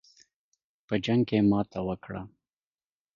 [0.87, 2.21] په جنګ کې ماته وکړه.